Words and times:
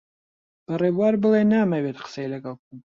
بە 0.65 0.73
ڕێبوار 0.81 1.15
بڵێ 1.23 1.41
نامەوێت 1.53 1.97
قسەی 2.03 2.31
لەگەڵ 2.33 2.53
بکەم. 2.59 2.79